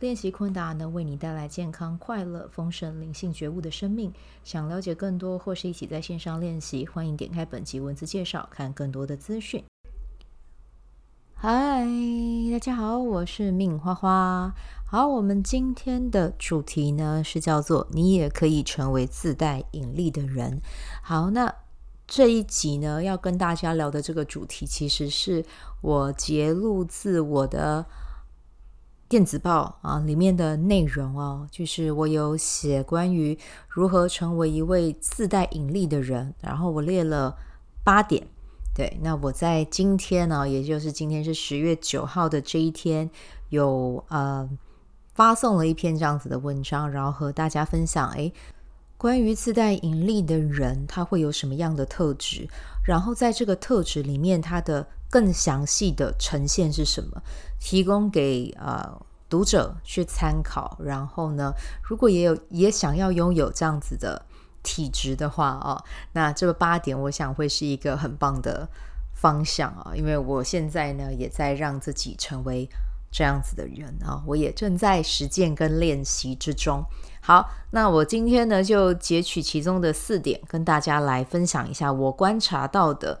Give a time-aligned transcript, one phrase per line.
[0.00, 4.12] 练习昆达能为你带来健康、快乐、丰盛、灵性觉悟的生命。
[4.42, 9.64] 想了解更多，或是一起在线上练习，欢迎点开本集文字介绍，看更多的资讯。
[11.36, 11.86] 嗨，
[12.50, 14.52] 大家好，我是命花花。
[14.84, 20.60] 好，我们今天的主题呢是叫做“你也可以成为自带引力的人”。
[21.02, 21.54] 好，那
[22.06, 25.44] 这一集呢要跟大家聊的这个主题，其实是
[25.80, 27.86] 我揭露自我的。
[29.14, 37.32] 电子报啊，里面的内容哦，就是我有写关于如何成为一位自带引力的人，然后我列了
[37.84, 38.26] 八点。
[38.74, 43.08] 对，那我在今天呢，也就是今天是十月九号的这一天，
[43.50, 44.50] 有呃
[45.14, 48.32] 发送了一篇这样子的文章，然后和大家分享，诶，
[48.98, 52.48] 关于自带引力的人，他会有什么样的特质？
[52.84, 54.84] 然后在这个特质里面，他的
[55.14, 57.22] 更详细的呈现是什么？
[57.60, 60.76] 提供给呃读者去参考。
[60.82, 61.52] 然后呢，
[61.88, 64.26] 如果也有也想要拥有这样子的
[64.64, 65.80] 体质的话、哦，
[66.14, 68.68] 那这个八点我想会是一个很棒的
[69.14, 69.92] 方向啊。
[69.94, 72.68] 因为我现在呢也在让自己成为
[73.12, 76.84] 这样子的人啊，我也正在实践跟练习之中。
[77.20, 83.20] 好，那我今天呢就截取其中的四点，跟大家来分享一下我观察到的。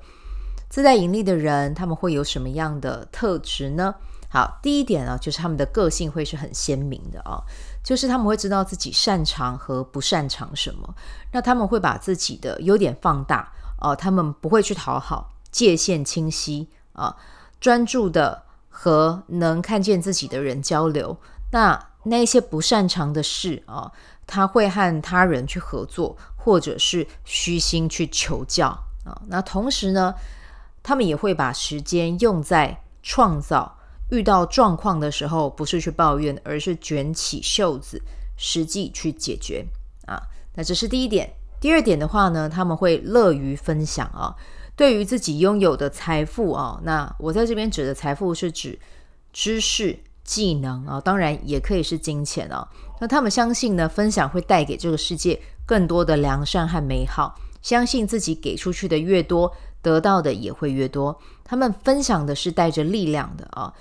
[0.74, 3.94] 自带引力的人，他们会有什么样的特质呢？
[4.28, 7.38] 好，第一点呢，就是他们的个性会是很鲜明的啊，
[7.84, 10.92] 就是他们会知道自己擅长和不擅长什么，
[11.30, 17.14] 那他们会把自己的优点放大哦，他们不会去讨好，界限清晰啊，
[17.60, 21.16] 专注的和能看见自己的人交流。
[21.52, 23.92] 那那些不擅长的事啊，
[24.26, 28.66] 他会和他人去合作，或者是虚心去求教
[29.04, 29.22] 啊。
[29.28, 30.12] 那同时呢，
[30.84, 33.78] 他们也会把时间用在创造，
[34.10, 38.00] 遇到状况的时候，不是去抱怨，而是卷起袖子，
[38.36, 39.66] 实际去解决
[40.06, 40.22] 啊。
[40.54, 41.32] 那这是第一点。
[41.58, 44.36] 第二点的话呢，他们会乐于分享啊。
[44.76, 48.78] 对于自己拥有的财富啊，那我在这边指的财富是指
[49.32, 52.68] 知识、技能啊，当然也可以是金钱啊。
[53.00, 59.50] 那他们相信呢，分享会带给这个世界更多的良善和美好，相信自己给出去的越多，
[59.84, 61.16] 得到的也会越多。
[61.44, 63.72] 他们分享的是带着力量的啊！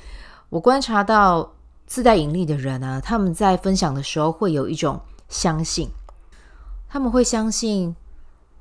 [0.50, 1.54] 我观察到
[1.88, 5.00] 自带引力的人啊，他们在分享的时候会有一种
[5.30, 5.88] 相信，
[6.90, 7.96] 他们会相信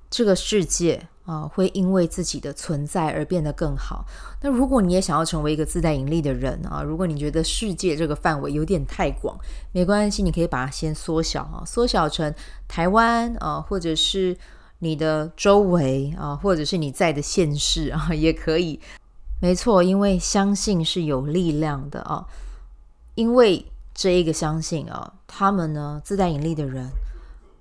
[0.08, 4.04] 这个世界啊会因为自己的存在而变得更好。
[4.41, 9.36] 那如果你也想要成为一个自带引力的人啊，如果你觉得世界这个范围有点太广，
[9.72, 12.32] 没关系，你可以把它先缩小啊，缩小成
[12.69, 14.38] 台湾啊，或者是。
[14.84, 18.81] 你的周围啊，或者是你在的现世啊， 也可以。
[19.41, 22.26] 没错，因为相信是有力量的啊。
[23.15, 26.91] 因为这一个相信啊，他们呢，自带引力的人，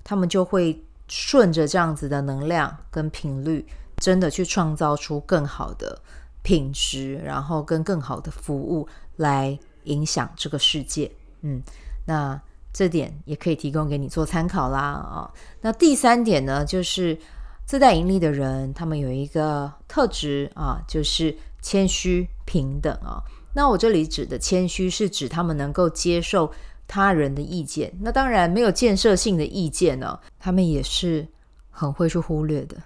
[0.03, 3.63] 他们就会顺着这样子的能量跟频率，
[3.97, 6.01] 真的去创造出更好的
[6.41, 11.11] 品质，然后跟更好的服务来影响这个世界。
[11.41, 11.61] 嗯，
[12.07, 12.41] 那。
[12.73, 15.31] 这点也可以提供给你做参考啦啊。
[15.61, 17.17] 那第三点呢，就是
[17.65, 23.21] 自带盈利的人，他们有一个特质啊，就是谦虚平等啊。
[23.53, 26.51] 那我这里指的谦虚，是指他们能够接受
[26.87, 27.91] 他人的意见。
[27.99, 31.27] 那当然没有建设性的意见呢，他们也是
[31.69, 32.77] 很会去忽略的，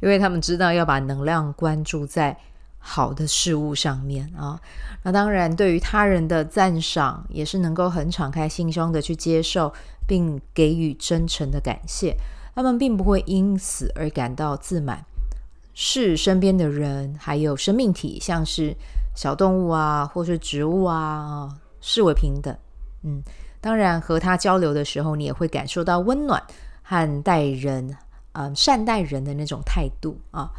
[0.00, 2.36] 因为他们知道要把能量关注在。
[2.82, 4.58] 好的事物上面啊，
[5.04, 9.72] 那当然，对于他人的赞赏，也是能够很敞开心胸的去接受，
[10.08, 12.16] 并给予真诚的感谢。
[12.54, 15.04] 他们并不会因此而感到自满，
[15.74, 18.74] 视身边的人还有生命体，像是
[19.14, 22.54] 小动物啊，或是植物啊，视为平等。
[23.02, 23.22] 嗯，
[23.60, 26.42] 当然和他交流的时候，你也会感受到温暖
[26.82, 27.96] 和待人，
[28.32, 30.50] 嗯，善待人的那种态度啊。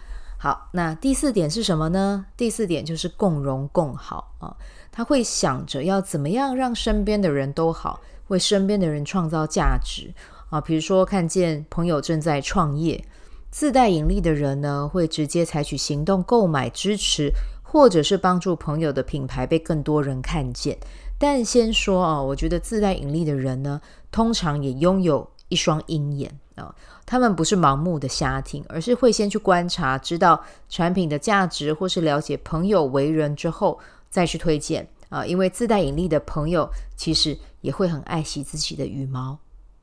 [0.44, 2.26] 好，那第四点是什么呢？
[2.36, 4.58] 第四点就是共荣共好啊，
[4.92, 10.12] 他会想着要怎么样让身边的人都好，为身边的人创造价值
[10.50, 10.60] 啊。
[10.60, 13.06] 比如说，看见朋友正在创业，
[13.52, 20.76] 自带引力的人呢，会直接采取行动购买支持，或者是帮助朋友的品牌被更多人看见。
[21.20, 23.80] 但先说啊，我觉得自带引力的人呢，
[24.12, 26.40] 通常也拥有一双鹰眼。
[26.56, 26.76] 啊，
[27.06, 35.26] 他们不是盲目的瞎听，而是会先去观察，知道产品的价值，或是了解朋友为人之后，再去推荐啊。
[35.26, 39.40] 因为自带引力的朋友，其实也会很爱惜自己的羽毛，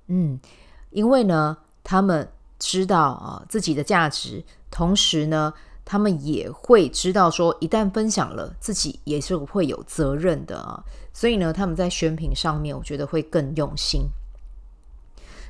[0.08, 0.38] 嗯，
[0.90, 2.28] 因为呢，他们
[2.58, 5.52] 知道啊自己的价值，同时呢，
[5.86, 10.84] 他们也会知道说，一旦分享了，自己也是会有责任的啊。
[11.14, 14.02] 所以呢，他们在选品上面，我觉得会更用心。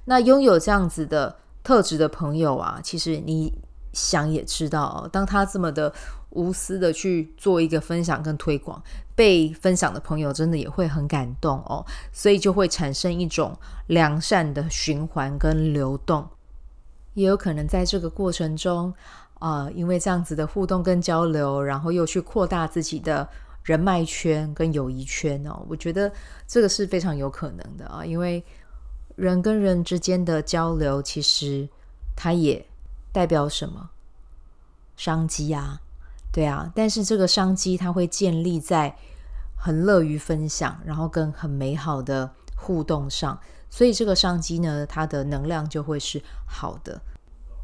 [0.08, 3.52] 那拥有这样子的特质的朋友啊，其实你
[3.92, 5.92] 想也知道哦，当他这么的
[6.30, 8.82] 无私的去做一个分享跟推广，
[9.14, 13.54] 被分享的朋友真的也会很感动哦，所以就会产生一种
[13.88, 16.26] 良善的循环跟流动，
[17.12, 18.90] 也有可能在这个过程中
[19.40, 23.28] 啊，因为这样子的互动跟交流，然后又去扩大自己的
[23.62, 26.10] 人脉圈跟友谊圈哦，我觉得
[26.46, 28.42] 这个是非常有可能的啊，因为。
[29.18, 31.68] 人跟人之间的交流，其实
[32.14, 32.64] 它也
[33.12, 33.90] 代表什么？
[34.96, 35.80] 商机啊，
[36.32, 36.70] 对啊。
[36.72, 38.96] 但是这个商机，它会建立在
[39.56, 43.40] 很乐于分享，然后跟很美好的互动上。
[43.68, 47.00] 所以这个商机呢，它的能量就会是好的。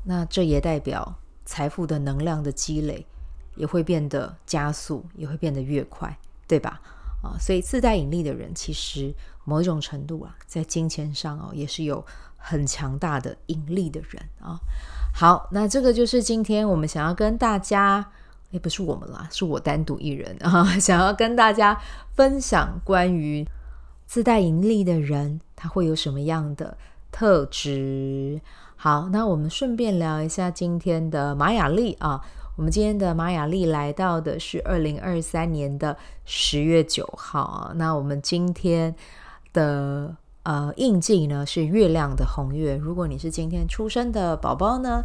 [0.02, 3.06] 那这也代表财富的能量的积累
[3.54, 6.18] 也会变得加速，也会变得越快，
[6.48, 6.80] 对吧？
[7.24, 12.04] 啊，所以自带引力的人，其实某一种程度啊，在金钱上哦，也是有
[12.36, 14.60] 很强大的引力的人啊。
[15.14, 18.04] 好，那这个就是今天我们想要跟大家，
[18.50, 21.80] 也不是我们啦，是我单独一人啊， 想要跟大家
[22.14, 23.46] 分享关于
[24.06, 26.76] 自带引力的人，他会有什么样的
[27.10, 28.40] 特质。
[28.76, 32.20] 好，那我们顺便聊一下今天的玛雅历啊。
[32.56, 37.72] 我们今天的马雅历来到的是二零二三年的十月九号啊。
[37.74, 38.94] 那我们今天
[39.52, 42.76] 的呃印记呢是月亮的红月。
[42.76, 45.02] 如果你是今天出生的宝宝呢，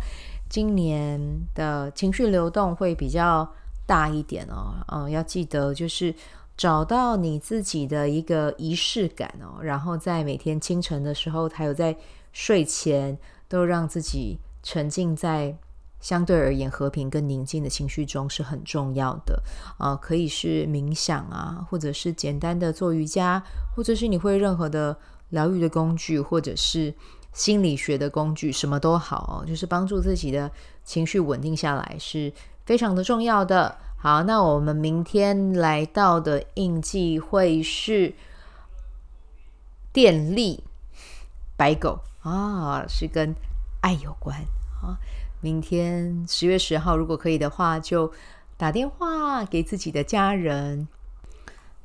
[0.47, 1.19] 今年
[1.55, 3.51] 的情绪流动会比较
[3.87, 4.75] 大一点哦。
[4.89, 6.13] 嗯、要记得就是
[6.55, 11.97] 找到你自己的一个仪式感哦，然后在每天清晨的时候，还有在
[12.31, 13.17] 睡前，
[13.47, 15.57] 都让自己沉浸在。
[15.99, 19.41] 相对而言，和平跟宁静的情绪中是很重要的
[19.77, 23.43] 啊、呃，可以是冥想啊，或者是简单的做瑜伽，
[23.75, 24.97] 或者是你会任何的
[25.29, 26.93] 疗愈的工具，或者是
[27.33, 30.49] 心理学的工具，什么都好，就是帮助自己的
[30.83, 32.31] 情绪稳定下来是
[32.65, 33.77] 非常的重要的。
[33.97, 38.15] 好，那我们明天来到的印记会是
[39.91, 40.63] 电力
[41.57, 43.35] 白狗啊，是跟
[43.81, 44.37] 爱有关
[44.81, 44.97] 啊。
[45.41, 48.11] 明天十月十号，如果可以的话，就
[48.57, 50.87] 打电话给自己的家人，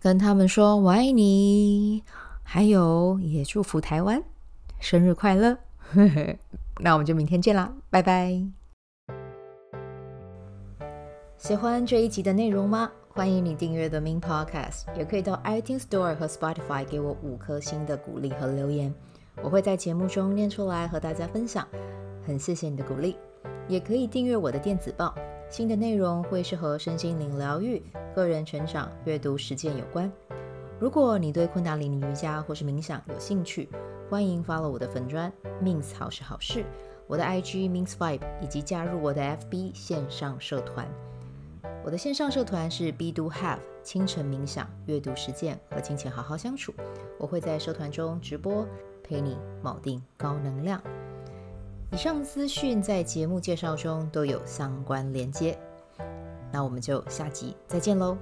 [0.01, 2.03] 跟他们说“我爱你”，
[2.43, 4.23] 还有也祝福台湾
[4.81, 5.57] 生日快乐。
[6.81, 8.45] 那我们就明天见啦，拜拜！
[11.37, 12.91] 喜欢这一集的内容吗？
[13.11, 18.93] 欢迎你订阅 The Min Podcast，也可以到 iTunes Store 和 Spotify 给我五颗星的鼓励和留言，
[19.41, 21.65] 我会在节目中念出来和大家分享。
[22.27, 23.17] 很谢谢你的鼓励。
[23.69, 25.15] 也可以订阅我的电子报，
[25.49, 27.83] 新的内容会是和身心灵疗愈、
[28.15, 30.11] 个人成长、阅读实践有关。
[30.79, 33.69] 如果你对昆达里尼瑜伽或是冥想有兴趣，
[34.11, 36.65] 欢迎 follow 我的粉砖 Min 好是好事，
[37.07, 40.87] 我的 IG Min Vibe，以及加入我的 FB 线上社团。
[41.85, 46.73] 我的线上社团是 Be Do Have 清晨冥想、阅读实践和金钱好好相处。
[47.19, 48.67] 我会在社团中直播，
[49.03, 50.83] 陪你锚定高能量。
[51.95, 55.57] 以上资讯在节目介绍中都有相关连接，
[56.51, 58.19] 那我们就下集再见喽。